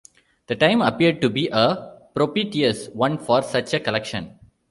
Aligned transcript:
The 0.47 0.55
time 0.55 0.81
appeared 0.81 1.21
to 1.21 1.29
be 1.29 1.47
a 1.49 1.99
propitious 2.15 2.87
one 2.87 3.19
for 3.19 3.43
such 3.43 3.75
a 3.75 3.79
collection. 3.79 4.39